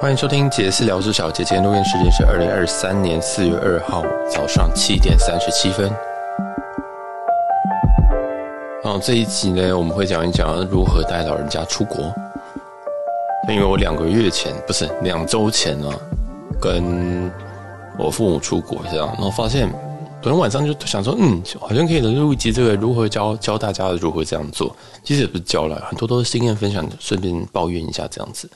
[0.00, 5.92] 欢迎收听杰斯聊之小姐，今天录音时间是二零二三年四月二号早上七点三十七分。
[8.82, 12.10] 然后这一集呢，我们会讲一讲如何带老人家出国。
[13.46, 15.92] 因为我两个月前，不是两周前呢，
[16.58, 17.30] 跟
[17.98, 19.68] 我父母出国这样，然后发现
[20.22, 24.74] 昨天晚上就想说，嗯，好像可以录一集这个如何教教大家如何这样做。
[25.04, 28.48] 其实也不是教了，很多都是经验分享，顺便抱怨一下这样子。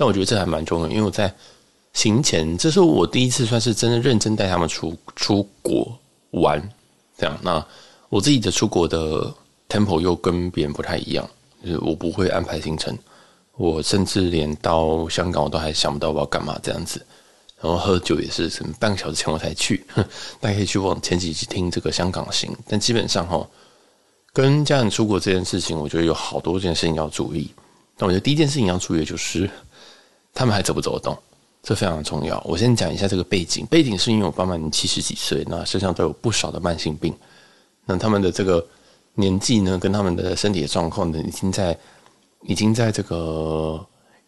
[0.00, 1.30] 但我觉得这还蛮重要，因为我在
[1.92, 5.94] 行前，这是我第一次算是真的认真带他们出出国
[6.30, 6.58] 玩，
[7.18, 7.38] 这样。
[7.42, 7.62] 那
[8.08, 9.30] 我自己的出国的
[9.68, 11.28] tempo 又跟别人不太一样，
[11.62, 12.96] 就是我不会安排行程，
[13.58, 17.04] 我甚至连到香港我都还想不到我要干嘛这样子。
[17.60, 19.84] 然后喝酒也是什么半个小时前我才去，
[20.40, 22.50] 大家可以去往前几集听这个香港行。
[22.66, 23.46] 但基本上哈，
[24.32, 27.50] 跟家人出国这件事情，我觉得有好多件事情要注意。
[27.98, 29.50] 但我觉得第一件事情要注意的就是。
[30.34, 31.18] 他们还走不走得动？
[31.62, 32.42] 这非常重要。
[32.46, 33.66] 我先讲一下这个背景。
[33.66, 37.14] 背景是因为我爸妈已经七十几岁，那身上都有不少的慢性病。
[37.84, 38.66] 那他们的这个
[39.14, 41.78] 年纪呢，跟他们的身体的状况呢，已经在
[42.44, 43.78] 已经在这个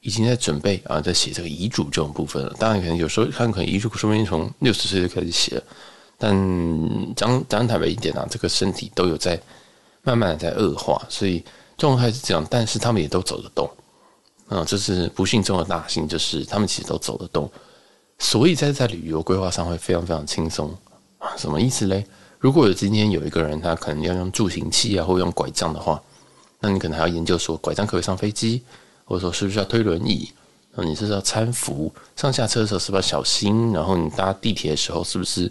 [0.03, 2.55] 已经在准备啊，在写这个遗嘱这种部分了。
[2.58, 5.62] 当然，可能有时候他们可能遗嘱说不定从六十岁就开始写了。
[6.19, 6.34] 但
[7.17, 9.41] 讲讲坦白一点啊，这个身体都有在
[10.03, 11.42] 慢慢的在恶化，所以
[11.78, 12.47] 状态是这样。
[12.50, 13.70] 但是他们也都走得动。
[14.55, 17.50] 嗯，这是不幸中的大幸，就是他们其实都走得动，
[18.19, 20.70] 所以在在旅游规划上会非常非常轻松
[21.17, 21.34] 啊。
[21.39, 22.06] 什么意思嘞？
[22.39, 25.98] 如果有今天有一个人他可能要用助行器啊，或用拐杖的话，
[26.61, 28.61] 那你可能还要研究说拐杖可不可以上飞机，
[29.06, 30.30] 或者说是不是要推轮椅？
[30.75, 31.91] 那你是不是要搀扶？
[32.14, 33.73] 上下车的时候是不是要小心？
[33.73, 35.50] 然后你搭地铁的时候是不是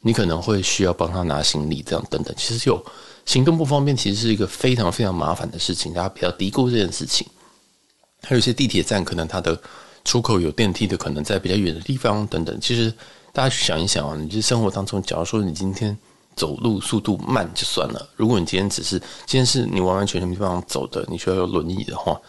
[0.00, 1.80] 你可能会需要帮他拿行李？
[1.80, 2.84] 这样等等，其实有
[3.24, 7.24] 行动不方便，其实是一个非常非常麻烦的事情，大家不要低估这件事情。
[8.26, 9.56] 还有一些地铁站，可能它的
[10.04, 12.58] 出口有电梯的，可能在比较远的地方等等。
[12.60, 12.92] 其实
[13.32, 15.96] 大家去想一想啊，你这生活当中，假如说你今天
[16.34, 22.20] 走路速度慢就算了，如果你今天只是今天是你完完全全没办法走的，你需要有轮椅的话，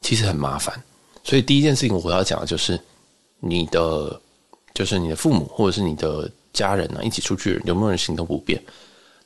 [0.00, 0.74] 其实很麻烦。
[1.22, 2.80] 所以第一件事情我要讲的就是
[3.38, 4.20] 你的，
[4.74, 8.60] 就是你的父母或者是你的家人、啊，一起出去有没有人行动不便？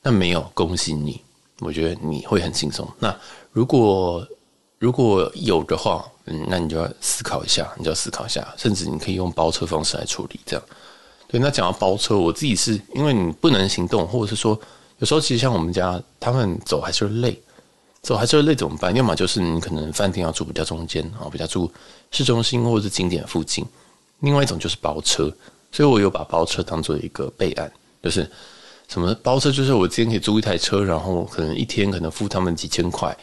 [0.01, 1.19] 那没有，恭喜你，
[1.59, 2.87] 我觉得你会很轻松。
[2.99, 3.15] 那
[3.51, 4.27] 如果
[4.83, 10.65] 如果有的话，嗯，那你就要思考一下，你就要思考一下，甚至你可以用包车方式来处理，这样。
[11.25, 14.59] 对，那讲到包车，我自己是因为你不能行动，或者是说
[14.97, 17.41] 有时候其实像我们家，他们走还是累，
[18.01, 18.93] 走还是累怎么办？
[18.93, 21.71] 要么就是你可能饭店要住比较中间啊，比较住
[22.11, 23.63] 市中心或者是景点附近；
[24.19, 25.33] 另外一种就是包车，
[25.71, 27.71] 所以我有把包车当做一个备案，
[28.03, 28.29] 就是
[28.89, 33.17] 什么包车，就是我今天可以租一台车，然后可能一天可能付他们几千块。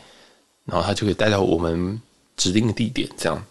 [0.64, 2.00] 然后他就可以带到我们
[2.36, 3.42] 指定的地点，这样。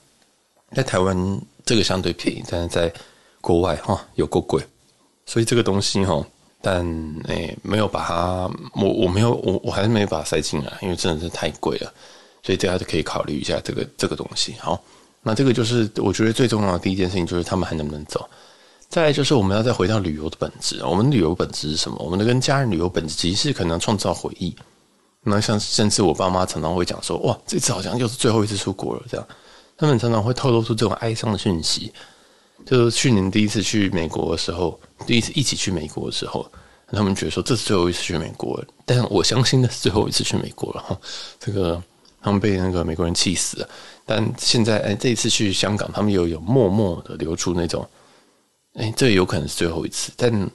[0.75, 2.94] 在台湾这个相对便宜，但是在
[3.42, 4.64] 国外哈有够贵，
[5.25, 6.24] 所以这个东西哈，
[6.62, 6.86] 但
[7.28, 11.92] 诶没有把它，我我没有我我还是没有把它塞进来，因为真的是太贵了，
[12.44, 14.53] 所以大家就可以考虑一下这个这个东西。
[14.59, 14.80] 好，
[15.24, 18.30] 那这个就是我觉得最重要的第一件事情，就是他们还能不能走。
[18.90, 21.97] 再来就是我们要再回到旅游的本质，我们旅游本质是什么？
[22.00, 24.56] 我们的跟家人旅游本质其实是可能创造回忆。
[25.24, 29.28] 那像甚至我爸妈常常会讲说，哇，这次好像又是最后一次出国了，这样。
[29.78, 31.91] 他们常常会透露出这种哀伤的讯息。
[32.66, 36.50] 就是去年第一次去美国的时候，第一次一起去美国的时候，
[36.88, 38.63] 他们觉得说这是最后一次去美国。
[38.85, 40.97] 但我相信那是最后一次去美国了哈。
[41.40, 41.81] 这个
[42.22, 43.69] 他们被那个美国人气死了。
[44.06, 47.88] 但现在哎，这一次去香港，他们又有默默的流出那种，
[48.75, 50.50] 哎，这有可能是最后一次，但。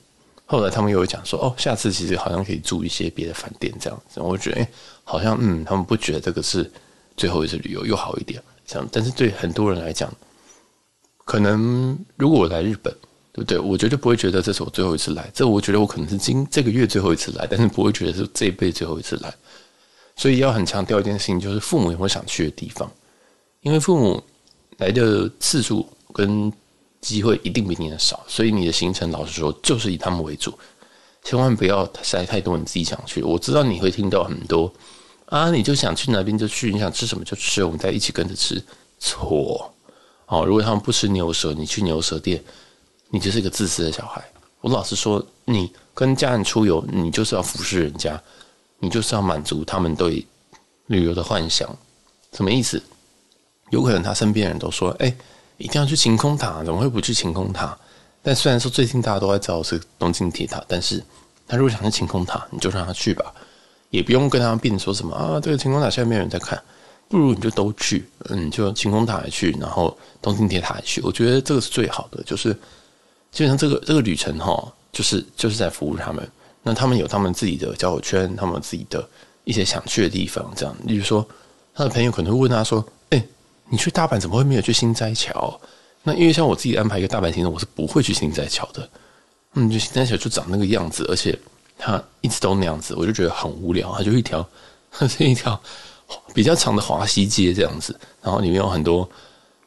[0.47, 4.21] 后来他们又讲说，哦，下次其实好像可以住一些别的饭店这样子。
[4.21, 4.69] 我觉得，哎，
[5.03, 6.71] 好像嗯，他们不觉得这个是
[7.17, 8.87] 最后一次旅游，又好一点这样。
[8.93, 10.13] 但是对很多人来讲，
[11.25, 12.95] 可能如果我来日本，
[13.33, 13.59] 对不对？
[13.59, 15.31] 我绝对不会觉得这是我最后一次来。
[15.33, 19.35] 这我觉得我可能是今这个月最后一次来，但是不会觉得是这一辈最后一次来。
[20.17, 22.91] 所以要很强调一件事情，就是父母有没有想去的地方，
[23.63, 24.23] 因为父母
[24.77, 26.53] 来的次数跟。
[27.05, 30.59] 机会一定比你的少，所以你的行程老实说就是以他们为主，
[31.23, 33.23] 千万不要塞太多你自己想去。
[33.23, 34.73] 我知道你会听到很多
[35.27, 38.63] 啊，你就想去哪边就去，你想吃什么就吃，我们在一起跟着吃。
[38.99, 39.71] 错，
[40.27, 42.43] 哦，如果他们不吃牛舌，你去牛舌店，
[43.11, 44.25] 你就是一个自私的小孩。
[44.63, 48.19] 我老实说，你跟家人出游，你就是要服侍人家，
[48.79, 50.27] 你就是要满足他们对
[50.87, 51.69] 旅游的幻想。
[52.33, 52.83] 什么意思？
[53.69, 55.15] 有可能他身边人都说，哎。
[55.57, 57.77] 一定要去晴空塔，怎么会不去晴空塔？
[58.23, 61.03] 但虽然说最近大家都在找是东京铁塔，但是
[61.47, 63.33] 他如果想去晴空塔，你就让他去吧，
[63.91, 65.39] 也不用跟他辩说什么啊。
[65.41, 66.61] 这个晴空塔现在没有人在看，
[67.09, 71.01] 不如你就都去，嗯，就晴空塔也去，然后东京铁塔也去。
[71.03, 72.53] 我觉得这个是最好的，就是
[73.31, 76.27] 基本上这个这个旅程哈，就是就是在服务他们。
[76.63, 79.07] 那他们有他们自己的交友圈，他们自己的
[79.45, 80.75] 一些想去的地方，这样。
[80.85, 81.27] 例如说，
[81.75, 82.83] 他的朋友可能会问他说：“，
[83.69, 85.61] 你去大阪怎么会没有去心斋桥？”
[86.03, 88.89] 那因为像我自己安排一个大阪行程，我是不会去心斋桥的。
[89.55, 91.39] 嗯，就心斋桥就长那个样子，而且
[91.79, 93.95] 它一直都那样子，我就觉得很无聊。
[93.97, 94.47] 它就一条，
[94.91, 95.59] 它 是一条。
[96.35, 99.09] 比较长的华西街这样子，然后里面有很多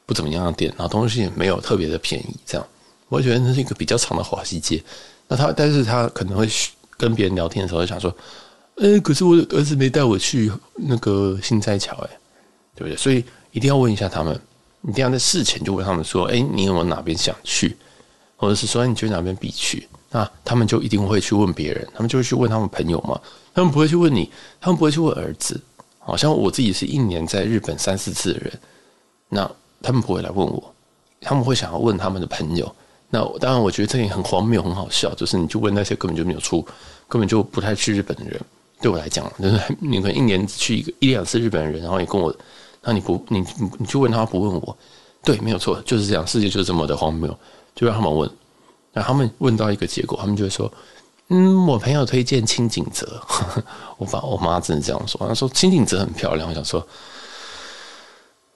[0.05, 2.67] 不怎么样的店，然后东西也没有特别的便宜，这样
[3.09, 4.81] 我觉得那是一个比较长的华西街。
[5.27, 6.47] 那他，但是他可能会
[6.95, 8.15] 跟别人聊天的时候想说，
[8.75, 12.09] 呃，可是我儿子没带我去那个心斋桥，哎，
[12.75, 12.95] 对不对？
[12.95, 14.39] 所以一定要问一下他们，
[14.87, 17.75] 一定要在事前就问他们说，哎，你有没有哪边想去，
[18.35, 19.87] 或者是说你觉得哪边必去？
[20.09, 23.19] 那他们就一定会去问别人，他们就会去问他们朋友嘛，
[23.53, 25.59] 他们不会去问你，他们不会去问儿子。
[25.99, 28.59] 好像我自己是一年在日本三四次的人，
[29.27, 29.51] 那
[29.81, 30.73] 他们不会来问我，
[31.19, 32.73] 他们会想要问他们的朋友。
[33.09, 36.65] 那当然，我觉得这也很荒谬，很好笑，就是你就问那些根本就没有出，
[37.09, 38.39] 根本就不太去日本的人，
[38.81, 42.33] 对我来讲，就是你可能一年去一个一两次日本人，然后你跟我，
[42.87, 43.45] 那你不你
[43.77, 44.77] 你去问他不问我，
[45.21, 47.37] 对，没有错，就是这样，世界就是这么的荒谬，
[47.75, 48.31] 就让他们问，
[48.93, 50.71] 那他们问到一个结果，他们就会说。
[51.29, 53.21] 嗯，我朋友推荐轻井泽，
[53.99, 56.47] 我爸我妈真的这样说，她说轻井泽很漂亮。
[56.47, 56.87] 我想说，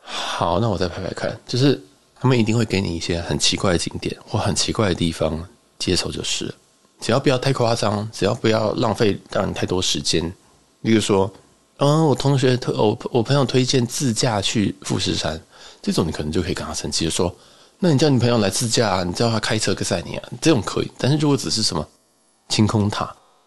[0.02, 1.38] 好，那我再拍拍看。
[1.46, 1.78] 就是
[2.16, 5.38] 他们一定会给你一些很奇怪的景点或很奇怪的地方，
[5.78, 6.56] 接受就是，
[7.02, 10.24] 只要不要太夸张，只要不要浪费让你太多时间。
[10.80, 11.30] 例如说，
[11.84, 15.42] 嗯，我同学推我我朋友推荐自驾去富士山，
[15.82, 17.36] 这种你可能就可以跟他生气，说，
[17.80, 20.92] 那你叫你朋友来自驾啊，你叫他开车个载你啊，这种可以。
[21.00, 21.86] 但是如果只是什么。
[22.50, 23.06] 晴空塔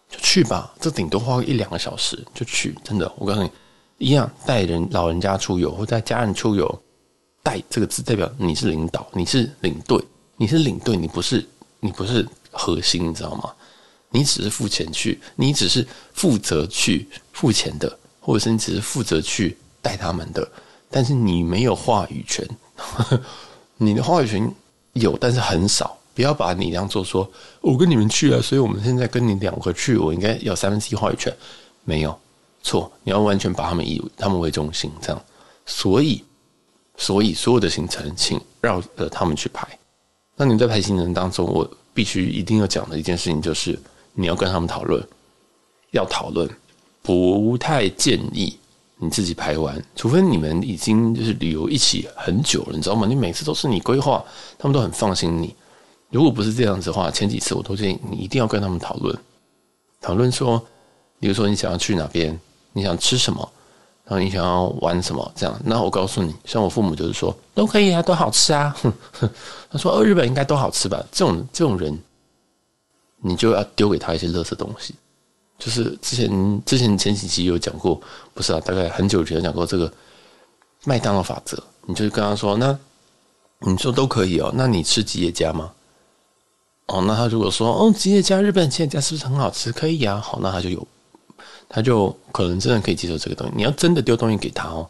[0.09, 3.51] 就去吧，这顶多花个一两个小时就去，真的，我告诉你，
[3.99, 6.83] 一样带人老人家出游或带家人出游，
[7.43, 10.03] 带这个字代表你是领导，你是领队，
[10.39, 11.47] 你是领队，你不是
[11.81, 13.53] 你不是核心，你知道吗？
[14.09, 20.49] 你只是付钱去，你只是负责去付钱的，或者是你只是负责去带他们的，
[20.91, 22.49] 但是你没有话语权，
[23.76, 24.50] 你的话语权
[24.94, 25.99] 有，但是很少。
[26.15, 27.31] 不要把你当做说，
[27.61, 31.37] 我跟你们去了，所以我们现在跟你两个去，我应该要三分之一话语权。
[31.85, 32.19] 没有
[32.62, 35.23] 错，你要完全把他们以他们为中心，这样。
[35.67, 36.25] 所以，
[36.97, 39.69] 所以所有的行程，请绕着他们去排。
[40.37, 43.79] 那你在排行程当中，我必须一定要讲的一件事情就是，
[44.12, 45.05] 你要跟他们讨论，
[45.91, 46.49] 要讨论。
[47.06, 48.59] 不太建议
[48.97, 53.06] 你自己排完，除非你们已经就是旅游一起很久了，你知道吗？
[53.06, 54.25] 你每次都是你规划，
[54.59, 55.55] 他们都很放心你。
[56.09, 59.15] 如果不是这样子的话，前几次我都建议你一定要跟他们讨论，
[60.01, 60.65] 讨论说，
[61.21, 62.41] 比如说你想要去哪边，
[62.73, 63.47] 你想吃什么，
[64.05, 65.61] 然后你想要玩什么，这样。
[65.62, 68.75] 那我告诉你，像我父母就是说都可以啊，都好吃啊。
[68.81, 68.91] 哼
[69.21, 69.31] 哼，
[69.71, 71.05] 他说哦，日本应该都好吃吧？
[71.12, 71.99] 这种这种人，
[73.21, 74.95] 你就要丢给他一些垃圾东西。
[75.59, 78.01] 就是之前之前前几期有讲过，
[78.35, 79.93] 不是啊，大概很久以前讲过这个
[80.85, 81.62] 麦当劳法则。
[81.87, 82.79] 你就跟他说，那
[83.59, 85.71] 你说都可以哦，那你吃吉野家吗？
[86.87, 89.71] 哦，那他如果说哦，吉野家日本吉野家是不是很好吃？
[89.71, 90.87] 可以呀，好，那他就有，
[91.69, 93.53] 他就可能真的可以接受这个东西。
[93.55, 94.89] 你要真的丢东西给他哦，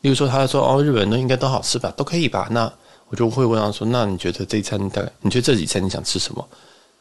[0.00, 2.48] 例如说他说哦，日本人应该都好吃吧，都可以吧？
[2.50, 2.72] 那
[3.08, 5.12] 我就会问他说，那你觉得这一餐大概？
[5.20, 6.48] 你觉得这几餐你想吃什么？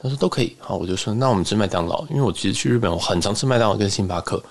[0.01, 0.55] 他说都可以。
[0.59, 4.41] 好，我就说那我们吃麦当劳，因为我其实去日本我很常吃麦当劳跟星巴克。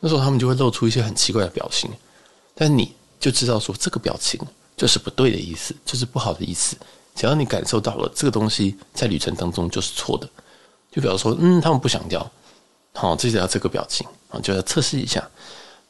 [0.00, 1.90] 那时候他们就会露出一些很奇怪的表情，
[2.54, 4.40] 但你就知道说这个表情
[4.76, 6.76] 就是不对的意思，就是不好的意思。
[7.14, 10.28] 只要你感受到了这个东西在旅程当中就是错的，
[10.92, 12.30] 就比如说，嗯，他们不想要，
[12.94, 15.28] 好，这就要这个表情啊，就要测试一下。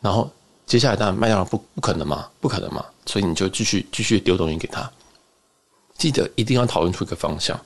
[0.01, 0.31] 然后
[0.65, 4.91] 接下来当然麦当劳不不可能嘛，不可能嘛，所以你就继续继续丢东西给他。
[5.99, 7.61] 记得一定要讨论出一个方向，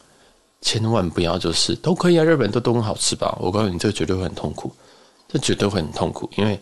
[0.62, 3.36] 千万不要就是都可以啊，日本都都很好吃吧？
[3.38, 4.72] 我告诉你，这绝对会很痛苦，
[5.28, 6.58] 这绝对会很痛苦，因为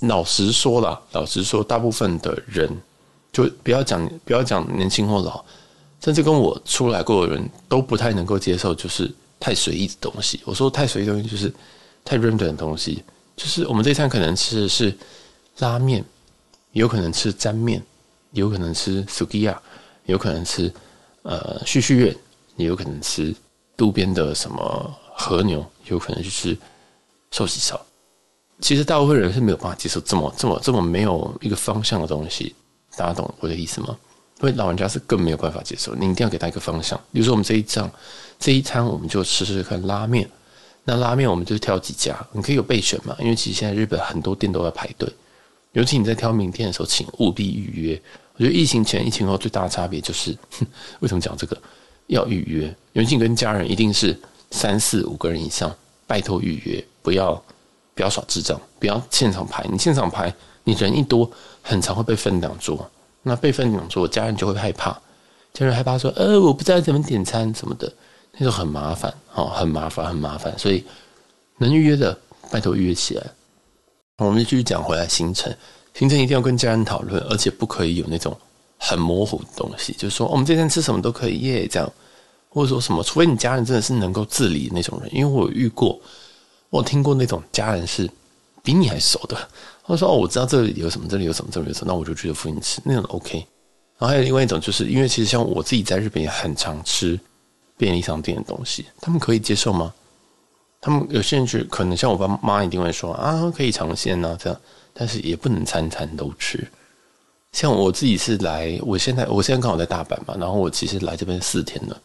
[0.00, 2.68] 老实说啦，老实说，大部分的人
[3.30, 5.44] 就不要讲不要讲年轻或老。
[6.00, 10.40] 甚至跟我出来过的人都不太能够接受，就是太随意的东西。
[10.44, 11.52] 我说太随意的东西就是
[12.04, 13.02] 太 random 的东西，
[13.36, 14.96] 就是我们这一餐可能吃的是
[15.58, 16.04] 拉面，
[16.70, 17.82] 有可能吃沾面，
[18.30, 19.56] 有可能吃 sukiya，
[20.06, 20.72] 有可能吃
[21.22, 22.16] 呃旭旭苑，
[22.58, 23.34] 也有可能吃
[23.78, 26.54] 路边的什么和牛，有可能去吃
[27.30, 27.80] 寿喜烧。
[28.60, 32.54] 其实大部分人是没有办法接受这么这么这么没有一个方向的东西。
[32.96, 33.96] 大家懂我的意思吗？
[34.40, 36.98] 因为老人家是更没有办法接受，你一定要给他一个方向。
[37.12, 37.90] 比如说，我们这一仗
[38.38, 40.28] 这一餐，我们就试试看拉面。
[40.84, 43.16] 那拉面我们就挑几家，你可以有备选嘛？
[43.20, 45.08] 因为其实现在日本很多店都在排队，
[45.72, 48.02] 尤其你在挑名店的时候，请务必预约。
[48.34, 50.36] 我觉得疫情前、疫情后最大的差别就是，
[51.00, 51.56] 为什么讲这个？
[52.08, 54.18] 要预约，尤其跟家人一定是
[54.50, 55.74] 三四五个人以上，
[56.06, 57.42] 拜托预约，不要
[57.94, 59.64] 不要耍智障，不要现场排。
[59.70, 60.34] 你现场排，
[60.64, 61.30] 你人一多，
[61.62, 62.90] 很常会被分两桌。
[63.22, 64.90] 那被分两桌，家人就会害怕，
[65.52, 67.92] 家人害怕说：“呃，我不知道怎么点餐什么的。”
[68.38, 70.56] 那就很麻烦，哦，很麻烦，很麻烦。
[70.58, 70.84] 所以
[71.58, 72.16] 能预约的，
[72.50, 73.26] 拜托预约起来。
[74.18, 75.54] 我们继续讲回来行程。
[75.94, 78.34] 行程一定要跟家人讨论，而且不可以有那种
[78.78, 81.92] 很模糊的东西，就是说我们这天吃什么都可以耶，这样，
[82.48, 86.00] 或者说什么，除非你家人真的是能够自理那种人，因为我有遇过，
[86.70, 88.08] 我听过那种家人是
[88.62, 89.36] 比你还熟的，
[89.84, 93.44] 他说哦，我知道这里有什么，这里有什么，这里有什么，那我就去附近吃，那种 OK。
[93.98, 97.18] 然后还有另外一种，就是因为其实像我自己在日本也很常吃
[97.76, 99.92] 便利商店的东西，他们可以接受吗？
[100.80, 104.60] 他们有些人去，可能像我爸妈一定会说啊，可以尝鲜啊，这样。
[105.00, 106.66] 但是也不能餐餐都吃，
[107.52, 112.00] 像我自己是来，我现在我现在刚好在大阪嘛，然后我其实来这边四天了，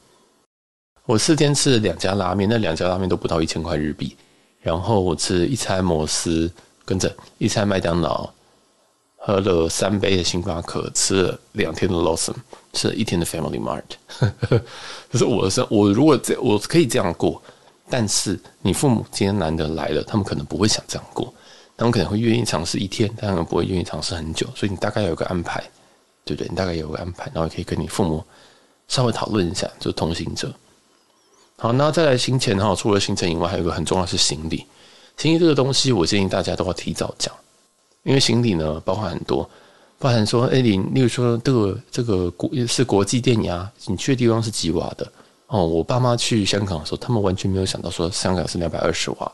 [1.06, 4.16] 我四天吃了两家拉面，那两家拉面都不到一千块日币，
[4.62, 6.50] 然后我吃一餐摩斯，
[6.86, 8.30] 跟着一餐麦当劳，
[9.18, 12.36] 喝了三杯的星巴克，吃了两天的 Lawson，
[12.72, 13.84] 吃了一天的 Family Mart，
[15.12, 17.42] 就是我的生，我如果这我可以这样过，
[17.90, 21.32] 但是你父母今天难得来了，他们可能不会想这样过。
[21.84, 25.62] 他们可能会愿意尝试一天，但他们不会愿意尝试很久，所以你大概有个安排，
[26.24, 26.48] 对不对？
[26.48, 28.24] 你大概有个安排，然后可以跟你父母
[28.88, 30.50] 稍微讨论一下，就同行者。
[31.58, 34.66] 好，那再来行前哈，除了行程以外，还有一个很重要是行李。
[35.18, 37.36] 行李这个东西，我建议大家都要提早讲，
[38.04, 39.50] 因为行李呢，包含很多，
[40.00, 45.12] 包含说，哎，你例如说这个这个国是国际电压，你去的地方是几瓦的？
[45.48, 49.30] 哦，我爸妈去香港的时候，他们完全没有想到说香港是两百二十瓦，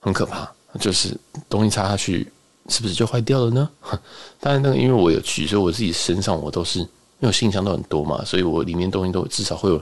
[0.00, 0.52] 很可怕。
[0.76, 1.16] 就是
[1.48, 2.26] 东西插下去，
[2.68, 3.68] 是不是就坏掉了呢？
[4.40, 6.86] 当然，那个因为我有去，所以我自己身上我都是因
[7.20, 9.80] 为我行李箱都很多嘛，所以我里面东西都至少会有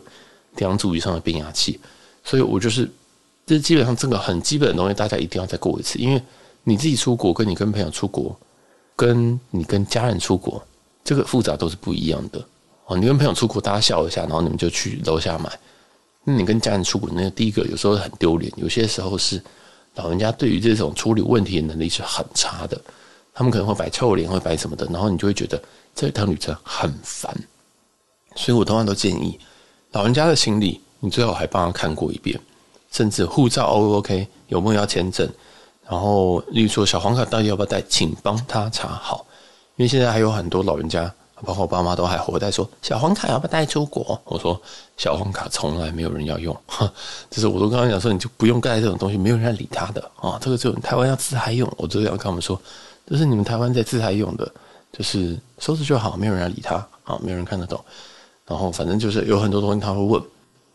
[0.57, 1.79] 两组以上的变压器，
[2.23, 2.91] 所以我就是
[3.47, 6.23] 这基本上这个很基本的东西，大家一定要再过一次，因为
[6.63, 8.37] 你自己出国，跟你跟朋友出国，
[8.97, 10.63] 跟你跟家人出国，
[11.03, 12.45] 这个复杂都是不一样的
[12.87, 12.97] 哦。
[12.97, 15.51] 你跟朋友出国，大家笑一下，然后你们就去楼下买。
[16.25, 19.43] 那你跟家人出国，那第一个有时候很丢脸，有些时候是。
[19.95, 22.81] 老人家对于这种处理问题的能力是很差的，
[23.33, 25.63] 他们可能会摆臭脸，会摆什么的，然后你就会觉得
[25.95, 27.33] 这趟旅程很烦。
[28.35, 29.39] 所以我通常都建议，
[29.93, 32.39] 老人家的行李你最好还帮他看过一遍，
[32.91, 35.29] 甚至护照 O 不 OK，有没有要签证，
[35.89, 39.25] 然后例如说小黄卡到底要不要带，请帮他查好，
[39.77, 41.13] 因为现在还有很多老人家。
[41.45, 44.21] 包括我爸妈都还活在说小黄卡要不要带出国？
[44.25, 44.61] 我说
[44.97, 46.57] 小黄卡从来没有人要用，
[47.31, 50.39] 就是我都跟他讲说，你就不用带这种东西，没有人理他的啊。
[50.41, 52.61] 这个只有台湾要自嗨用，我都要跟他们说，
[53.07, 54.51] 这是你们台湾在自嗨用的，
[54.93, 57.79] 就是收拾就好，没有人要理他啊，没有人看得懂。
[58.47, 60.23] 然后反正就是有很多东西他会问，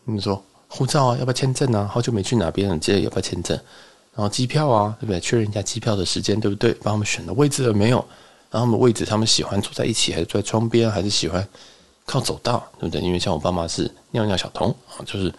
[0.04, 1.88] 你说护照啊，要不要签证啊？
[1.92, 3.58] 好久没去哪边了，记得要不要签证？
[4.12, 5.20] 然后机票啊，对不对？
[5.20, 6.72] 确认一下机票的时间对不对？
[6.82, 8.04] 帮他们选的位置了没有？
[8.50, 11.46] 然后他们位置，他们喜欢坐在一起，还是坐在窗边，还是喜欢
[12.04, 13.00] 靠走道，对不对？
[13.00, 15.32] 因为像我爸妈是尿尿小童啊，就是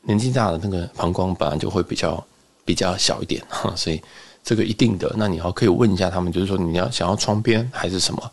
[0.00, 2.26] 年纪大的那个膀胱本来就会比较
[2.64, 3.44] 比较小一点，
[3.76, 4.00] 所以
[4.42, 5.12] 这个一定的。
[5.18, 8.32] 那你要可以问一下他们，就是说你要想要窗边还是什么？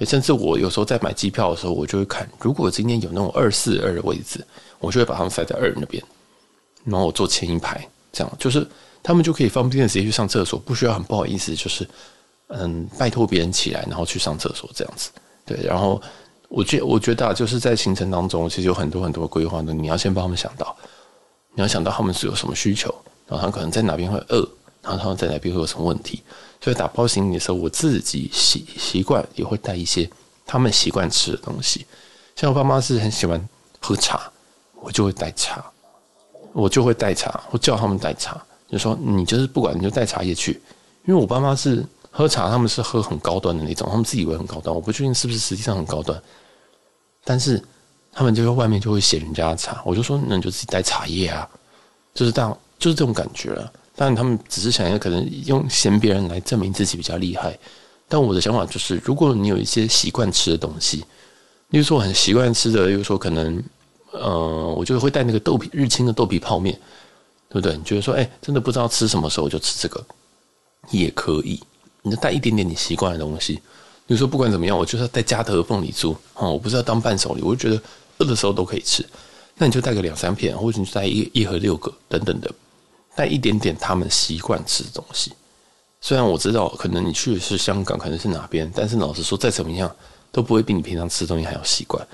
[0.00, 4.44] 甚至我有时候在买机票的时候，我就会看，如果今天有那种二四二的位置，
[4.78, 6.02] 我就会把他们塞在二那边，
[6.84, 8.68] 然后我坐前一排，这样就是
[9.02, 11.88] 他们就可以方便的直接去上厕所，不需要很不好意思，就是。
[12.48, 15.10] 嗯，拜托别人起来，然后去上厕所这样子，
[15.46, 15.58] 对。
[15.64, 16.00] 然后
[16.48, 20.76] 我觉我觉得啊，就是在行程当中，其实有很多很多规划的，你要先帮他们想到，
[21.54, 22.94] 你要想到他们是有什么需求，
[23.26, 24.46] 然后他们可能在哪边会饿，
[24.82, 26.22] 然后他们在哪边会有什么问题。
[26.60, 30.08] 所以打包行李的时候，我自己习习惯也会带一些
[30.46, 31.86] 他们习惯吃的东西。
[32.36, 33.48] 像我爸妈是很喜欢
[33.80, 34.30] 喝茶，
[34.80, 35.64] 我就会带茶，
[36.52, 40.60] 我就会带茶，我叫他们带茶，就说你就是不管你就带茶叶去，
[41.06, 41.82] 因为我爸妈是。
[42.16, 46.22] 喝茶，他们是喝很高端的那种，他们自以为很高端，我不确定是不是实际上很高端，
[47.24, 47.60] 但是
[48.12, 51.48] 他们就在外面就会嫌人家的茶，我就说那你就自己带茶叶啊，
[52.14, 53.72] 就是这样，就是这种感觉了。
[53.96, 57.58] 当然他们只是想要可能用嫌别人来证明自己比较厉害，
[58.06, 61.04] 但我的想法就是，如果你有一些习惯吃的东西，
[61.70, 63.60] 例如说我很习惯吃的，例如说可能
[64.12, 66.72] 呃，我就会带那个豆皮日清的豆皮泡面，
[67.48, 67.76] 对不对？
[67.76, 70.04] 你觉得说，哎，真的不知道吃什么时候就吃这个
[70.90, 71.60] 也可以。
[72.04, 73.54] 你就带一点点你习惯的东西，
[74.06, 77.82] 比如说不管怎么样，我就是要带加特凤梨酥啊，我不是要当伴手礼，我就觉得
[78.18, 79.04] 饿的时候都可以吃，
[79.56, 82.50] 那你就带个两三片，或者你带一一盒六个等等的，
[83.16, 85.32] 带一点点他们习惯吃的东西，
[86.02, 89.90] 虽然我知道可能你去的是香港，可能是哪边，但是老实说，再怎么样
[90.30, 92.06] 都不会比你平常吃东西还要习惯。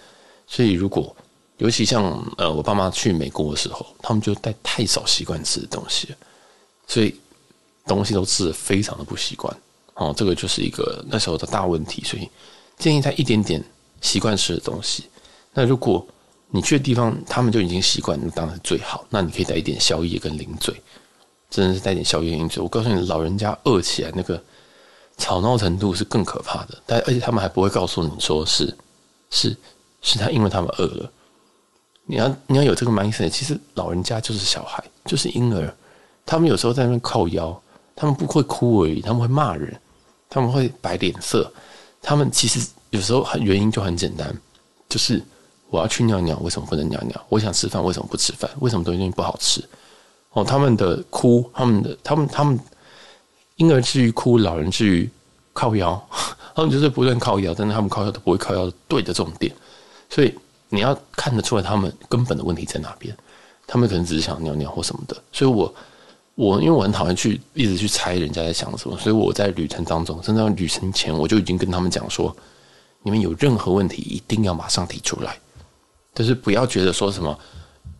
[0.46, 1.14] 所以如果
[1.58, 6.14] 尤其像呃我爸妈去美国的时候，他们就带太少习惯吃的东西，
[6.86, 7.18] 所以
[7.86, 9.52] 东西都吃得非常的不习惯。
[10.00, 12.02] 哦，这个就是一个那时候的大问题。
[12.02, 12.26] 所以
[12.78, 13.62] 建议他一点点
[14.00, 15.04] 习惯吃的东西。
[15.52, 16.04] 那如果
[16.48, 19.04] 你去的地方他们就已经习惯，当然是最好。
[19.10, 20.74] 那你可以带一点宵夜跟零嘴，
[21.50, 22.62] 真的是带点宵夜零嘴。
[22.62, 24.42] 我告诉你，老人家饿起来那个
[25.18, 26.78] 吵闹程度是更可怕的。
[26.86, 28.74] 但而且他们还不会告诉你说是
[29.28, 29.54] 是
[30.00, 31.12] 是他因为他们饿了。
[32.06, 35.72] 你要你要有这个 mindset，其实老人家就是小孩，就是婴儿，
[36.24, 37.62] 他们有时候在那边靠腰，
[37.94, 39.80] 他们不会哭而已，他们会骂人，
[40.30, 41.52] 他们会摆脸色，
[42.00, 44.34] 他们其实有时候很原因就很简单，
[44.88, 45.22] 就是
[45.68, 47.26] 我要去尿尿，为什么不能尿尿？
[47.28, 48.50] 我想吃饭，为什么不吃饭？
[48.60, 49.62] 为什么东西不好吃？
[50.30, 52.58] 哦，他们的哭，他们的他们他们
[53.56, 55.10] 婴儿至于哭，老人至于
[55.52, 56.02] 靠腰，
[56.56, 59.54] 他们就是不断靠腰，但是他们靠腰都不会靠腰对着重点，
[60.08, 60.34] 所以。
[60.72, 63.12] 你要看得出来他们根本的问题在哪边，
[63.66, 65.74] 他们可能只是想尿尿或什么的，所以我
[66.34, 72.34] 我因为我很讨厌去一直去猜人家在想什么，所以我在旅程当中，甚至旅程前我就已经跟他们讲说，
[73.02, 75.38] 你们有任何问题一定要马上提出来，
[76.14, 77.38] 就是不要觉得说什么，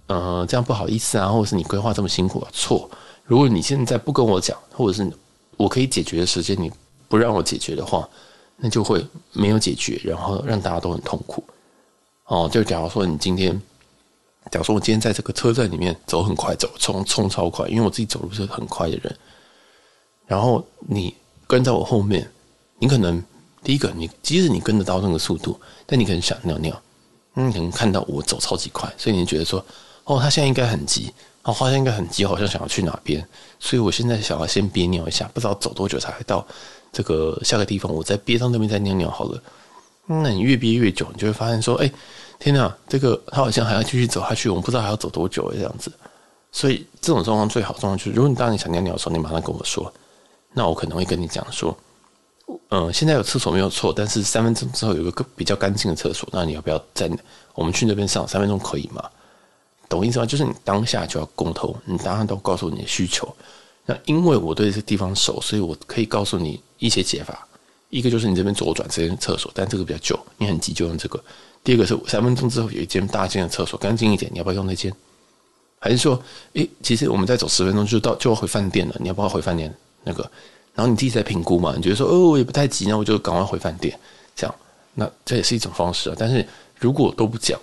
[0.07, 2.89] 呃，这样不好意思啊，或者是你规划这么辛苦啊，错，
[3.25, 5.11] 如果你现在不跟我讲，或者是
[5.57, 6.73] 我可以解决的时间你
[7.09, 8.09] 不让我解决的话，
[8.57, 11.45] 那就会没有解决，然后让大家都很痛苦。
[12.25, 13.61] 哦，就假如说你今天，
[14.51, 19.17] 假如说我今天在这个车站里面走很快，走冲冲超快，因为我自己走路是很快的人。
[20.27, 21.15] 然后你
[21.47, 22.29] 跟在我后面，
[22.79, 23.23] 你可能
[23.63, 26.83] 第一个，你即使你跟得到那个速度，但你可能想尿尿，
[27.35, 29.65] 你可能看到我走超级快，所以你觉得说，
[30.05, 33.25] 哦，他现在应该很急，哦，他现应该很急，好像想要去哪边，
[33.59, 36.47] 所以我现在想要先憋尿一下，不知道走多久才到
[36.93, 39.43] 这个下个地方，我再憋到那边再尿尿好了。
[40.13, 41.91] 那你越憋越久，你就会发现说，哎，
[42.39, 45.93] 天哪，这个他好像还要继续走下去，我们不知道还要走多久这样子。
[46.51, 49.93] 所以这种状况最好状况就是，如果你当你想尿尿的时候，你马上跟我说，
[50.53, 51.77] 那我可能会跟你讲说，
[52.71, 57.09] 嗯，现在有厕所没有错，但是三分钟之后有个比较干净的厕所，那你要不要在
[57.55, 59.09] 我们去那边上三分钟可以吗？
[59.89, 60.27] 懂意思吗？
[60.27, 63.33] 就是你当下就要沟通，你当下都告诉你的需求。
[63.87, 67.47] 那因为我对这个地方熟，所以我可以告诉你一些解法。
[67.91, 71.23] 一个就是你这边左转这间厕所，但这个比较旧，你很急就用这个。
[71.63, 74.91] 第二个是三分钟之后有一间大间的厕所，干净一点，你要不要用那间？
[75.79, 76.23] 还是说，
[76.55, 79.75] 诶，其实我们再走十分钟就到就要回饭店了，你要不要回饭店？
[80.05, 80.23] 那个，
[80.75, 83.99] 然后你自己再评估嘛，你觉得说，哦，我也不太急，那我就赶快回饭店。
[84.37, 84.55] 这样，
[84.95, 86.17] 那这也是一种方式啊。
[86.19, 86.47] 但是
[86.79, 87.59] 如果都不讲，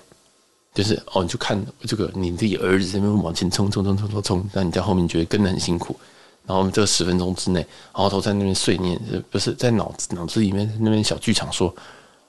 [0.74, 5.96] 就是哦，你就看这个你自己儿子这边往前冲冲冲冲冲冲，那你在后面觉得跟得很辛苦。
[6.48, 7.60] 然后我们这个十分钟之内，
[7.94, 8.98] 然后都在那边碎念，
[9.30, 11.76] 不是在脑子脑子里面那边小剧场说，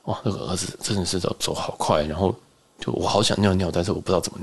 [0.06, 2.34] 哇，那个儿子真的是走走好快，然后
[2.80, 4.40] 就我好想尿尿，但是我不知道怎么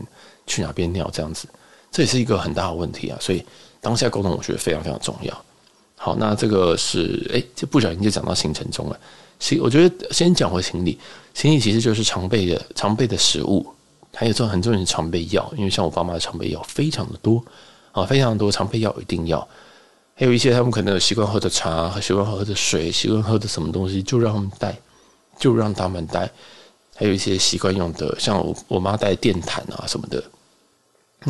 [0.47, 1.45] 去哪边尿，这样子，
[1.91, 3.17] 这也是一个很大的问题啊。
[3.19, 3.43] 所以
[3.81, 5.45] 当下沟通，我觉得非常非常重要。
[5.97, 8.97] 好，那这个是哎，这不小心就讲到行程中了。
[9.39, 10.97] 行，我觉得先讲回行李，
[11.33, 13.65] 行李其实就是常备的常备的食物，
[14.13, 17.43] 还有这很重要常备药，因为像我爸妈的常备药非常的多
[17.91, 19.45] 啊，非常多常备药一定要。
[20.17, 24.77] 还有一些他们可能有习惯喝的茶和习惯喝的水，习惯喝的什么东西，就让他们带，
[25.37, 26.31] 就让他们带。
[26.95, 30.23] 还有一些习惯用的，像我我妈带电毯啊什么的，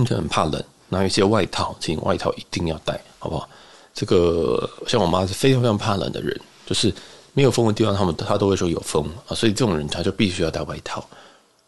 [0.06, 3.50] 就很怕冷，拿一些外套，这外套一定要带，好不好？
[3.92, 6.94] 这个像我妈是非常非常怕冷的人，就是
[7.34, 11.04] 没有风的地方，他们她都会说有风啊，所以这种人他就必须要带外套。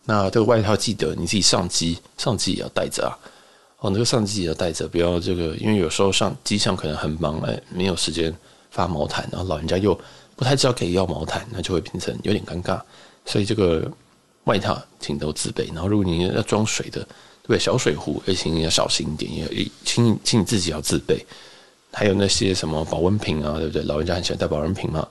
[0.05, 3.17] 那这个外套记得你自己上机，上机也要带着啊。
[3.79, 8.35] 哦，那个上机也要带着，不要这个，因为有时候上机上可能很忙，哎，没有时间
[8.71, 9.93] 发毛毯，然后老人家又
[10.35, 12.81] 不太知道可以要毛毯，那就会变成有点尴尬。
[13.23, 13.87] 所以这个
[14.45, 15.69] 外套请都自备。
[15.75, 17.59] 然后如果你要装水的，对不对？
[17.59, 21.23] 小水壶，也请你要小心一点，也请请你自己要自备。
[21.93, 23.83] 还有那些什么保温瓶啊，对不对？
[23.83, 25.07] 老人家很喜欢带保温瓶嘛，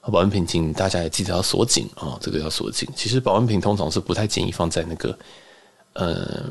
[0.00, 2.88] 保温瓶请大家也记得要锁紧啊，这个要锁紧。
[2.96, 5.18] 其实保温瓶通常是不太建议放在那个，
[5.92, 6.44] 呃。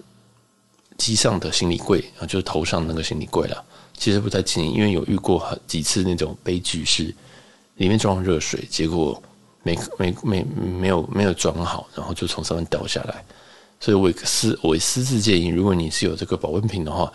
[0.98, 3.64] 机上的行李柜啊，就是头上那个行李柜了。
[4.00, 7.04] 其实不太建议，因为有遇过几次那种悲剧，是
[7.78, 9.20] 里面装热水，结果
[9.64, 13.24] 没没没没有没有装好，然后就从上面掉下来。
[13.80, 17.12] 所以我私我私自建议，如果你是有这个保温瓶的话，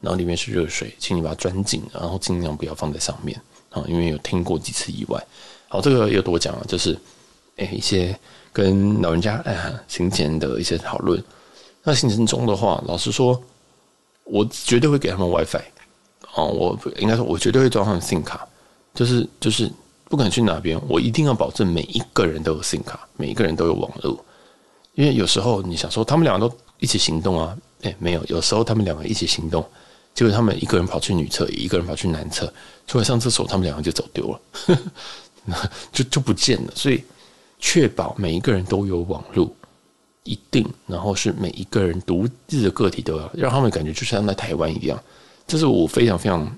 [0.00, 3.38] 然后里面是热水，请你把它装紧，然后尽量不要放在上面
[3.70, 5.22] 啊，因为有听过几次意外。
[5.68, 6.98] 好，这个又多讲了，就是
[7.56, 8.18] 诶一些
[8.54, 11.22] 跟老人家哎行前的一些讨论。
[11.82, 13.40] 那行程中的话，老实说，
[14.24, 15.62] 我绝对会给他们 WiFi
[16.34, 18.46] 哦，我应该说，我绝对会装上 SIM 卡
[18.94, 19.70] 就是就是
[20.04, 24.24] 不管去哪边，我一定要保证每一个人都有 SIM 卡，每一个人都有网络。
[24.94, 29.64] 因为有时候你想说他们两个都一起行动啊，诶，没有，有时候他们两个一起行动，
[30.14, 32.52] 结果他们一个人跑去女厕，一个人跑去男厕，
[32.86, 36.72] 出来上厕所，他们两个就走丢了， 就就不见了。
[36.76, 37.02] 所以
[37.58, 39.50] 确保每一个人都有网络，
[40.24, 45.02] 一定，然后是每一个人独自的个体都要让他们感觉就像在台湾一样，
[45.46, 46.50] 这是我非常非常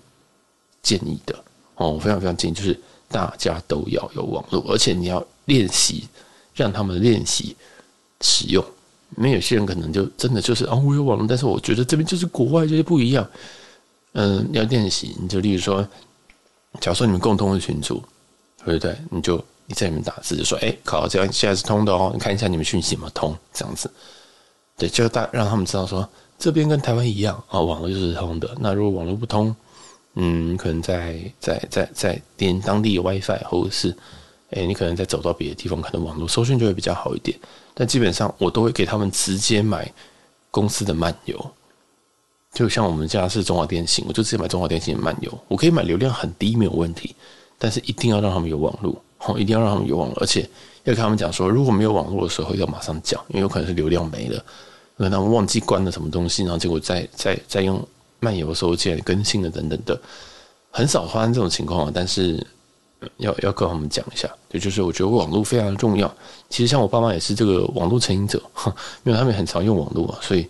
[0.83, 1.35] 建议的
[1.77, 6.09] 哦，我非常非常建议，就是大家都要有网络，而且你要练习，
[6.55, 7.57] 让他们练习。
[8.21, 8.65] 使用，
[9.19, 13.29] 因为有些人可能就真的就是啊，我有网络，但是我觉得这边就是国外，这些不一样。
[14.13, 15.87] 嗯，要练习，你就例如说，
[16.81, 18.03] 假如说你们共同的群组，
[18.65, 18.97] 对不对？
[19.11, 23.91] 你就你在里面打字，就说，哎，考这样现在是通的哦，你看一下你们讯息有没有通，这样子。
[24.77, 28.51] 对，就大让他们知道说，这边跟台湾一样啊，网络就是通的。
[28.59, 29.55] 那如果网络不通，
[30.15, 33.97] 嗯，可能在在在在连当地 WiFi，或者是，
[34.51, 37.39] 哎，你可能再走到别的地方，可能网络收讯就会比较好一点。
[37.73, 39.91] 但基本上我都会给他们直接买
[40.51, 41.51] 公司的漫游，
[42.53, 45.33] 就像我们家是中华电信，我就直接买中华电信的漫游。
[45.49, 47.15] 我可以买流量很低没有问题，
[47.59, 50.43] 但是一定要让他们有网络，哦，一定要让他们有网络，而且
[50.85, 54.39] 要跟他们讲说，如果没有网络的时候要马上讲，因为有可能是流量没了，
[54.97, 57.83] 可能他们忘记关了什么东西，然后结果再再再用
[58.21, 60.01] 漫游的时候竟然更新了等等的，
[60.71, 62.45] 很少发生这种情况啊，但是。
[63.19, 66.11] 要要跟他们讲一下，就就是我觉得网络非常重要。
[66.49, 68.43] 其实像我爸妈也是这个网络成瘾者，
[69.05, 70.49] 因为他们很常用网络啊，所以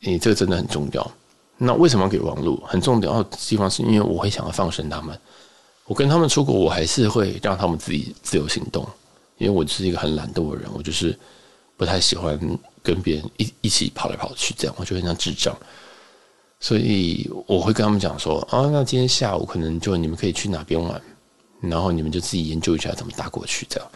[0.00, 1.10] 你这个真的很重要。
[1.56, 2.60] 那为什么给网络？
[2.66, 5.16] 很重要的地方是因为我会想要放生他们。
[5.86, 8.86] 我跟他们出国，我还是会让他们自己自由行动，
[9.38, 11.18] 因为我是一个很懒惰的人，我就是
[11.76, 12.38] 不太喜欢
[12.82, 15.56] 跟别人一一起跑来跑去，这样我就很像智障。
[16.60, 21.00] 所以我会跟他们讲说啊，那今天下午可能就你们可以去哪边玩。
[21.62, 23.90] 然后你们就自己研究一下怎么搭过去，这样，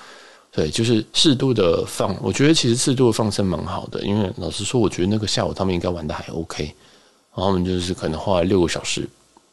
[0.51, 2.17] 对，就是适度的放。
[2.23, 6.65] 我觉得其实适度的放生蛮好的，因为老实说，我觉得那个下午他们应该玩得还 OK。
[6.65, 9.07] 然后我们就是可能花了六个小时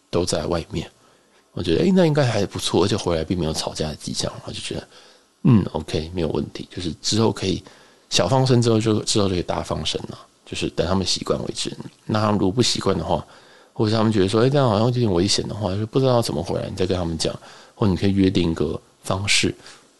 [0.10, 0.90] 都在外面，
[1.58, 4.88] 我觉得诶，那应该还不错，而且回来并没有吵架的迹象，我就觉得
[5.42, 6.68] 嗯 OK 没有问题。
[6.70, 7.64] 就是之后可以
[8.12, 11.76] 小放生之后就之后就可以大放生了，就是等他们习惯为止。
[12.06, 13.26] 那他们如果不习惯的话，
[13.74, 17.34] 或者他们觉得说诶，这样好像有点危险的话，就不知道怎么回来，你再跟他们讲。
[17.80, 19.54] 或你可以约定一个方式，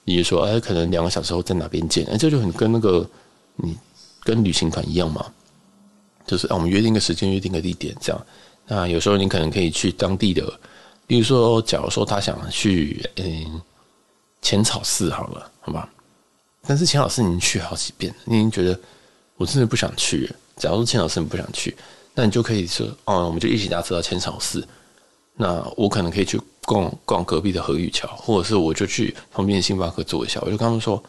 [0.04, 2.04] 比如说，哎，可能两个小时后在哪边见？
[2.08, 3.08] 哎，这就很跟那个
[3.58, 3.78] 你
[4.24, 5.24] 跟旅行团一样嘛，
[6.26, 8.26] 就是啊，我们约定个时间，约定个地点，这样。
[8.66, 10.52] 那有时候你可能可以去当地的，
[11.08, 13.60] 比如说，假如说他想去嗯
[14.42, 15.90] 浅草寺好了，好吧？
[16.68, 18.80] 但是浅草寺你已经去好几遍，你已经觉得
[19.38, 20.30] 我真的不想去。
[20.58, 21.76] 假如说浅草寺你不想去，
[22.14, 24.68] 那你就可以说，哦，我们就一起搭车到浅草寺。
[25.40, 26.40] 那我可能可以去。
[26.68, 31.02] 逛逛隔壁的河玉桥，或者是我就去旁边的星巴克坐一下，我就跟他们说：“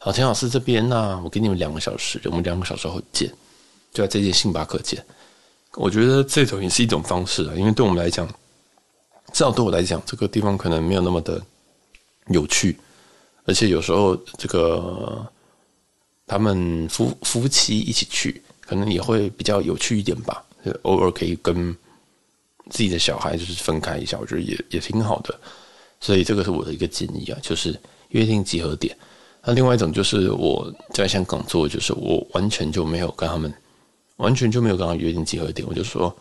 [0.00, 3.30] 好，田老师这边那我给你们两个小时，我们两个小时后见，
[3.92, 5.04] 就在这间星巴克见。”
[5.76, 8.26] 我觉得这种也是一种方式啊，因为对我们来讲，
[9.32, 11.42] 至少对我来讲，这个地方可能没有那么的
[12.28, 12.78] 有趣，
[13.44, 15.26] 而且有时候这个
[16.26, 20.44] 他们夫夫妻一起去，可能也会比较有趣一点吧，
[20.82, 21.76] 偶尔可以跟。
[22.68, 25.32] 自己的小孩就是分开一下，我觉得也也挺好的，
[26.00, 28.92] 所以这个是我的一个建议啊，就是约定集合点。
[29.44, 33.54] 那另外一种就是我在香港做，就是我完全就没有跟他们，
[34.16, 35.64] 完全就没有跟他约定集合点。
[35.68, 36.12] 我就说，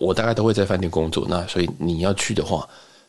[0.00, 2.68] 我大概都会在饭店工作，那所以你要去的话，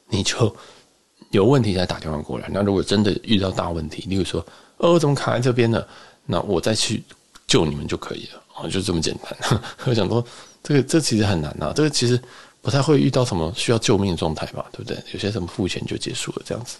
[0.09, 0.55] 你就
[1.31, 2.49] 有问题再打电话过来。
[2.51, 4.45] 那如果真的遇到大问题，例如说，
[4.77, 5.83] 哦，怎么卡在这边呢？
[6.25, 7.03] 那我再去
[7.47, 8.41] 救你们就可以了。
[8.55, 9.61] 哦，就这么简单。
[9.85, 10.23] 我想说，
[10.63, 12.19] 这个这其实很难啊，这个其实。
[12.61, 15.01] 不太会遇到什么需要救命的状态吧，对不对？
[15.13, 16.75] 有些什么付钱就结束了这样子，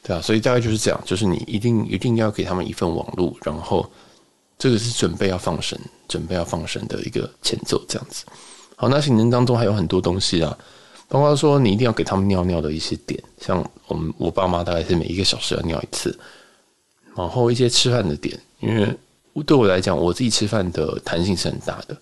[0.00, 3.84] 对啊，所以大概就是这样，就是你一定一定要给他们一份网络，然后
[4.56, 8.24] 这个是准备要放生、准备要放生的一个前奏，这样子。
[8.76, 10.56] 好，那行程当中还有很多东西啊，
[11.08, 16.16] 包括说你一定要给他们尿尿的一些点，像我们我爸妈大概是每一个小时要尿一次，
[17.16, 18.94] 然后一些吃饭的点，因为
[19.44, 21.96] 对我来讲，我自己吃饭的弹性是很大的，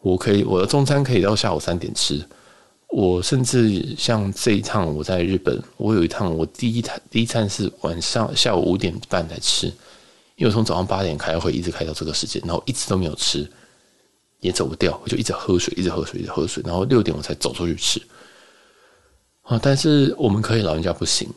[0.00, 2.24] 我可以我的中餐可以到下午三点吃。
[2.88, 9.66] 我甚至像这一趟我在日本，我有一趟我第一餐第一餐是晚上下午五点半才吃，
[10.36, 13.46] 因为我从早上八点开会一直开到这个时间，然后一直都没有吃，
[14.46, 18.00] 也走不掉，我就一直喝水，一直喝水，一直喝水，然后六点我才走出去吃。
[19.42, 21.28] 啊，但是我们可以，老人家不行，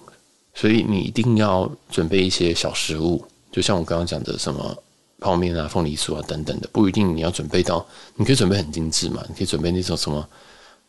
[0.54, 4.78] 所以你一定要准备一些小食物，就像我刚刚讲的什么
[5.20, 10.28] 泡面啊、凤梨酥啊等等的，不一定你要准备到，你可以准备很精致嘛，你可以准备那种什么。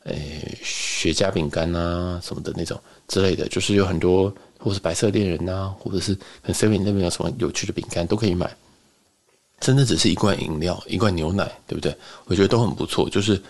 [0.04, 8.50] 诶雪茄饼干啊什么的那种之类的，就是有很多，或是白色恋人呐、啊，或者是很 seven 那边有什么有趣的饼干都可以买。
[9.60, 11.94] 真的只是一罐饮料、一罐牛奶，对不对？
[12.24, 13.08] 我觉得都很不错。
[13.08, 13.40] 就是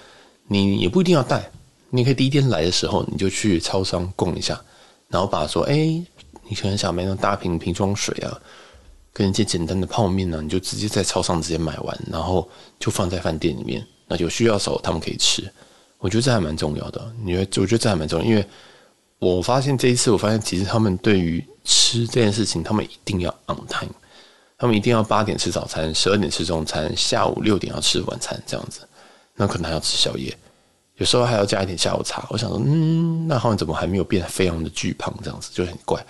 [0.49, 1.49] 你也不一定要带，
[1.88, 4.61] 你可以第一天来的时候你就去超商供一下，
[5.09, 5.75] 然后把说，哎，
[6.49, 8.37] 你可能想买那种大瓶瓶装水啊，
[9.12, 12.49] 跟一些简单的泡面呢、啊，你就直接在超商直接买完，然后
[12.81, 13.87] 就放在饭店里面。
[14.09, 15.49] 那有需要的时候他们可以吃。
[15.99, 17.14] 我觉得这还蛮重要的。
[17.23, 17.62] 你觉得？
[17.62, 18.44] 我觉得这还蛮重要，因为
[19.20, 23.92] 我发现这一次，我发现其实他们对于吃这件事情，他们一定要 on time。
[24.61, 28.83] 他们一定要八点吃早餐，十二点吃中餐，下午六点要吃晚餐，这样子，
[29.35, 30.37] 那可能还要吃宵夜，
[30.96, 32.27] 有时候还要加一点下午茶。
[32.29, 35.11] 我想说，嗯，那他们怎么还没有变得非常的巨胖？
[35.25, 36.05] 这样子就很怪。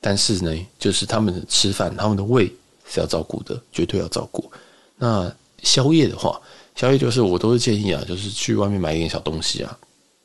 [0.00, 2.50] 但是呢，就是他们吃饭，他们的胃
[2.88, 4.50] 是要照顾的，绝对要照顾。
[4.96, 5.30] 那
[5.62, 6.40] 宵夜的话，
[6.74, 9.78] 宵夜就是我都是建议啊，就是去外面买一点小东西啊，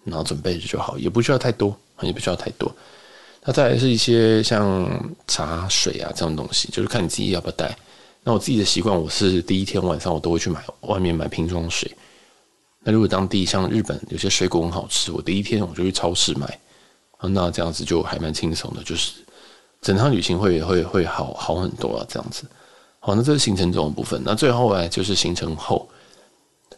[0.06, 2.74] 然后准备着就好，也不需要太多，也不需要太多。
[3.44, 4.88] 那再来是一些像
[5.28, 7.76] 茶水啊这种东西，就是看你自己要不要带。
[8.24, 11.92] 那我自己的习惯，我是第一天晚上我都会去买外面买瓶装水。
[12.84, 16.60] 那如果当地像日本有些水果很好吃，我第一天我就去超市买。
[17.20, 19.14] 那这样子就还蛮轻松的，就是
[19.82, 22.44] 整趟旅行会会会好好很多啊，这样子。
[23.00, 24.22] 好，那这是行程中的部分。
[24.24, 25.88] 那最后来就是行程后。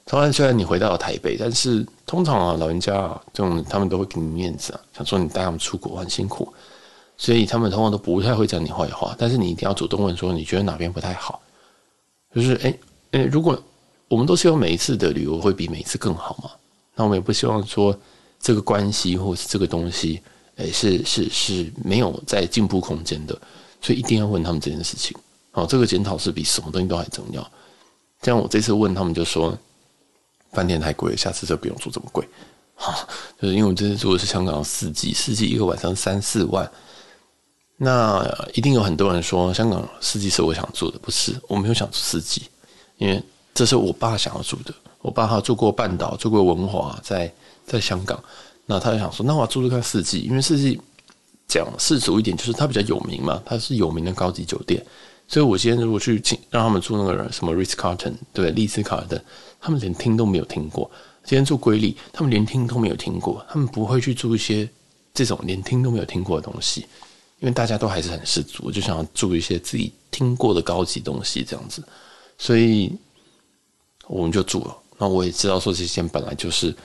[0.05, 6.53] 当然，虽然你回到了台北，但是通常啊，老人家啊，这种他们都会给你面子啊，想说你带他们出国很辛苦，
[7.17, 9.15] 所以他们通常都不太会讲你坏话。
[9.17, 11.41] 但是你一定要主动问说，你觉得哪边不太好？
[12.35, 12.77] 就是哎
[13.11, 13.57] 哎，如果
[14.09, 16.51] 我们都希望每一次的旅游会比每一次更好嘛，
[16.95, 17.97] 那我们也不希望说
[18.41, 20.21] 这个关系或是这个东西，
[20.57, 23.33] 哎，是是是没有在进步空间的，
[23.81, 25.17] 所以一定要问他们这件事情。
[25.51, 27.51] 好，这个检讨是比什么东西都还重要。
[28.21, 29.57] 这样我这次问他们就说。
[30.53, 32.27] 饭店太贵，下次就不用住这么贵。
[32.75, 33.07] 哈，
[33.41, 36.69] 就是因为我这次住的是香港四季，四季一个晚上三四万。
[37.77, 42.43] 那一定有很多人说香港四季是我想住的，不是，我没有想住四季，
[42.97, 43.21] 因为
[43.53, 44.73] 这是我爸想要住的。
[45.01, 47.33] 我爸他住过半岛，住过文华，在
[47.65, 48.23] 在香港，
[48.65, 50.79] 那他就想说，那我要住住看四季，因为四季
[51.47, 54.83] 讲世俗一点，就是它比较有名嘛，它是有名的高级酒店。
[55.27, 59.23] 所以我今天如果去请让他们住那个什么 Ritz Carlton，对，丽思卡尔顿。
[59.59, 60.91] 他们连听都没有听过。
[61.23, 63.43] 今天住瑰丽，他们连听都没有听过。
[63.49, 64.69] 他们不会去住一些
[65.13, 66.81] 这种连听都没有听过的东西，
[67.39, 71.81] 因为大家都还是很世俗，就想要住一些自己听过的高级东西这样子。
[72.37, 72.93] 所以
[74.05, 74.77] 我们就住了。
[74.97, 76.75] 那我也知道说这间本来就是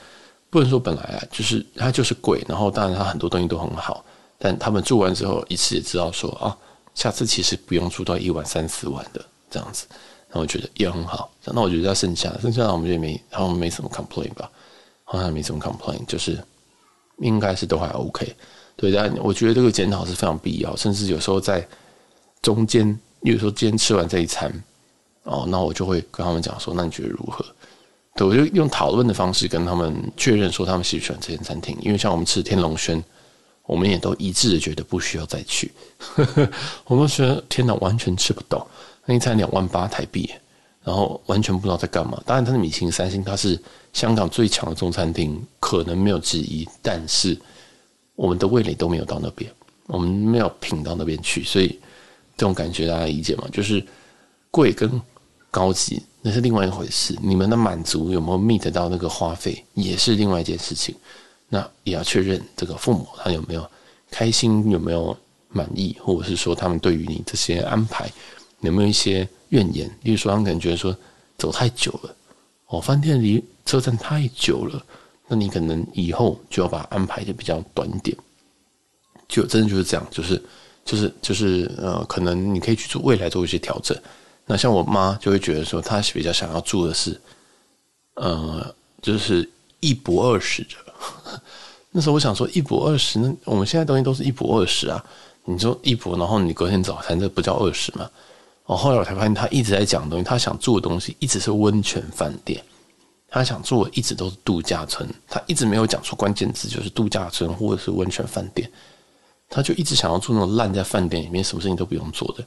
[0.49, 2.41] 不能说本来啊，就是它就是贵。
[2.47, 4.05] 然后当然它很多东西都很好，
[4.37, 6.57] 但他们住完之后一次也知道说啊，
[6.99, 9.85] 下次其实不用住到一晚三四万的这样子。
[10.33, 14.51] 那我觉得也很好，那我觉得要剩下的，剩下的我们就没，好像没什么 complain 吧，
[15.05, 16.37] 好像没什么 complain，就是
[17.19, 18.35] 应该是都还 OK。
[18.75, 21.65] 对，但我觉得这个检讨是非常必要，甚至有时候在
[22.41, 22.85] 中间，
[23.23, 24.51] 比如说今天吃完这一餐，
[25.23, 27.45] 哦，那我就会跟他们讲说，那你觉得如何？
[28.15, 33.01] 对，我就用讨论的方式跟他们确认说，他们喜不喜欢这间餐厅，因为像我们吃天龙轩，
[33.69, 35.71] 我们也都一致的觉得不需要再去，
[36.85, 38.67] 我们都觉得天哪，完全吃不到。
[39.05, 40.27] 那一餐两万八台币，
[40.83, 42.19] 然后完全不知道在干嘛。
[42.25, 43.61] 当然，它是米其林三星，它是
[43.93, 46.67] 香港最强的中餐厅，可能没有之一。
[46.81, 47.39] 但是
[48.15, 49.51] 我们的味蕾都没有到那边，
[49.85, 51.67] 我们没有品到那边去，所以
[52.35, 53.47] 这种感觉大家理解吗？
[53.51, 53.85] 就是
[54.49, 54.99] 贵跟
[55.51, 57.15] 高级那是另外一回事。
[57.21, 60.95] 你们的满足有没有 meet 到那个花费，也是另外一件事情。
[61.49, 63.69] 那也要确认这个父母他有没有
[64.09, 65.17] 开心，有没有
[65.49, 68.09] 满意，或者是说他们对于你这些安排。
[68.61, 69.89] 有没有一些怨言？
[70.03, 70.93] 例如说，他们可能觉得说
[71.37, 72.13] 走太久了，
[72.67, 74.83] 哦，饭店离车站太久了，
[75.29, 78.17] 那你可能以后就要把安排的比较短点。
[79.29, 80.43] 就真的就是这样，就是
[80.83, 83.97] 就是就是呃，可能你可以去做未来做一些调整。
[84.45, 87.17] 那像我妈就会觉得说，她比较想要住的是，
[88.15, 90.88] 呃，就是一不二食的。
[91.91, 95.03] 那时候我想说一泊二十，那我们现在东西都是一泊二十啊。
[95.45, 98.07] 你说一泊，然后你隔天早餐，这不叫二十吗？
[98.65, 100.23] 哦，后来我才发现，他一直在讲东西。
[100.23, 102.63] 他想住的东西一直是温泉饭店，
[103.27, 105.09] 他想住的一直都是度假村。
[105.27, 108.69] 他一直没有讲出关键字，就是度假村或者是温泉饭店。
[109.49, 112.45] 他就一直想要住那种烂在饭店里面，什么事情都不用做的。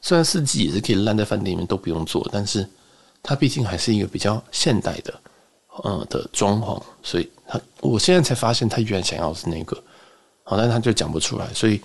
[0.00, 2.64] 虽然四季也是可以烂在饭店里面都不用做，但是
[3.20, 5.12] 他毕竟还是一个比较现代的，
[5.82, 6.80] 呃的装潢。
[7.02, 9.76] 所以他我现在才发现，他原来想要是那个，
[10.42, 11.80] 好，但他就讲不出来，所以。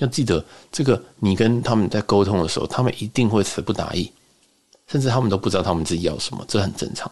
[0.00, 4.08] 要记得，这个你跟他们在沟通的时候，他们一定会词不达意，
[4.86, 7.10] 甚至他们都不知道他们自己要什么，这很正常，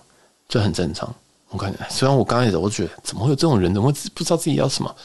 [0.49, 1.13] 这很正常。
[1.49, 4.97] 我感觉，虽然我刚开始我觉得怎么会有这种人，怎么会不知道自己要什么，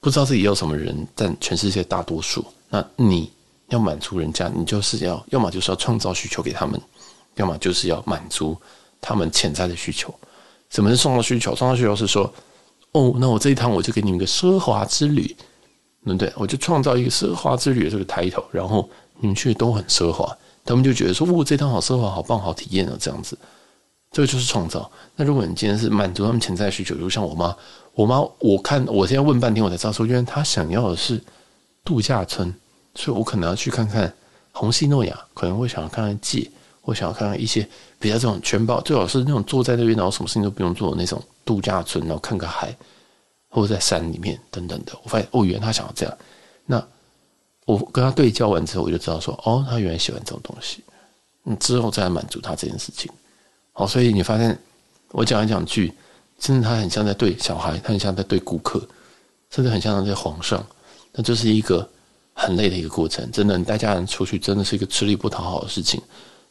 [0.00, 3.30] 不知道自己要什么人，但全世界大多数，那你
[3.68, 6.80] 要满足人家，你就是要要么就是要创造需求给他们，
[7.36, 8.56] 要么就是要满足
[9.00, 10.12] 他们潜在的需求。
[10.70, 11.54] 什么是创造需求？
[11.54, 12.32] 创造需求是说，
[12.92, 15.22] 哦，那我这一趟我就给你们一个奢华之旅，
[16.04, 16.32] 对不对？
[16.36, 18.88] 我就创造一个奢华之旅的这个 title，然后
[19.20, 23.38] 你们去都很奢华，他们就觉得说，哦，这趟好奢华，好棒，好体验啊，这样子。
[24.12, 24.90] 这个就是创造。
[25.16, 27.54] 那如果你今天是满足他们潜在需求，就像我妈，
[27.92, 31.20] 我妈，我看我现在问半天，我才知道说，原来她想要的是
[31.84, 32.54] 度假村，
[32.94, 34.10] 所以我可能要去看看
[34.52, 36.50] 虹夕诺雅，可能会想要看看界，
[36.86, 37.68] 我想要看看一些
[37.98, 42.74] 比较这种全包，最好是那种坐在那边，然后什么事情都不用做的那种度假村，然后看个海，
[43.48, 44.92] 或者在山里面等等的。
[45.02, 46.18] 我发现哦，原来他想要这样。
[46.64, 46.82] 那
[47.64, 50.82] 我跟他对焦完之后，我就知道说，哦，他原来喜欢这种东西。
[51.44, 53.10] 嗯，之后再来满足他这件事情。
[53.72, 54.56] 好，所以你发现
[55.10, 55.92] 我讲来讲去，
[56.38, 58.78] 真的他很像在对小孩，他很像在对顾客，
[59.50, 60.64] 甚至很像在对皇上。
[61.12, 61.88] 那这是一个
[62.32, 66.00] 很累的一个过程，真的，你带家人出去真的是一个吃力不讨好的事情。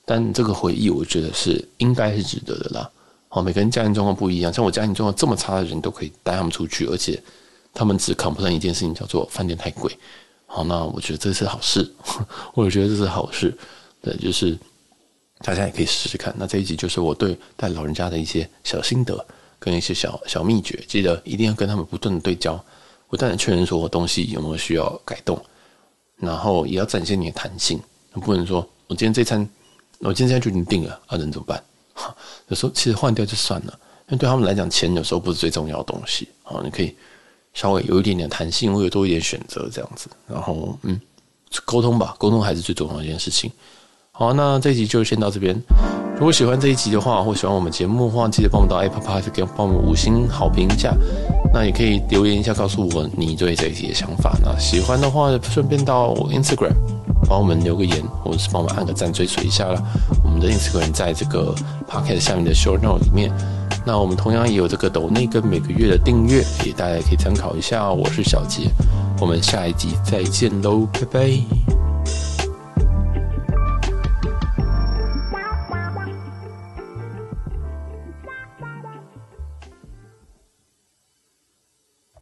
[0.06, 2.90] 但这个回忆，我觉得是应该是值得的啦。
[3.28, 7.22] 好，每个人家庭状况不一样，像我家庭状况这么差的人都可以带他们出去，而且
[7.74, 9.92] 他们只扛不上一件事情，叫做饭店太贵。
[10.46, 11.94] 好，那我觉得这是好事，
[12.54, 13.58] 我觉得这是好事。
[14.02, 14.58] 对，就是。
[15.40, 16.34] 大家也可以试试看。
[16.38, 19.24] 那这一集就是我对带老人家的一些小心得
[19.60, 20.82] 跟一些小小秘诀。
[20.88, 22.58] 记得一定要跟他们不断的对焦，
[23.10, 25.40] 不断的确认说我东西有没有需要改动，
[26.16, 27.78] 然后也要展现你的弹性。
[28.14, 29.48] 不能说我今天这餐，
[30.06, 31.62] 我今天就已经定了，啊，能怎么办？
[32.50, 33.74] 有时候其实换掉就算了，
[34.08, 36.28] 因为对他们来讲，钱有时候不是最重要的东西。
[36.44, 36.94] 好，你可以
[37.54, 40.08] 稍微有一点点弹性，或者多一点选择这样子。
[40.28, 41.00] 然后嗯，
[41.66, 43.52] 沟通吧，沟通还是最重要的一件事情。
[44.12, 45.60] 好，那这一集就先到这边。
[46.16, 50.94] 如果喜欢这一集的话，或喜欢我们节目的话，记得帮我们到 Apple Podcast 给帮我们五星好评价。
[51.54, 54.38] 那也可以留言一下，告诉我你对这一集的想法。
[54.42, 56.74] 那喜欢的话，顺便到 Instagram
[57.28, 59.82] 帮我们留个言，或者是帮我们按个赞，追随一下啦。
[60.24, 61.54] 我们的 Instagram 在这个
[61.90, 63.32] Pocket 下面的 Show Note 里面。
[63.88, 67.92] 那我们同样也有这个抖内跟每个月的订阅，也大家可以参考一下。
[67.92, 68.70] 我是小杰，
[69.20, 71.75] 我们下一集再见喽，拜拜。